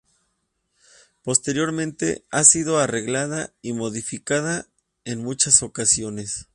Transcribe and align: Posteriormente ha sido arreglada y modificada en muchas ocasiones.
Posteriormente 1.21 2.25
ha 2.31 2.43
sido 2.43 2.79
arreglada 2.79 3.53
y 3.61 3.73
modificada 3.73 4.67
en 5.05 5.21
muchas 5.21 5.61
ocasiones. 5.61 6.47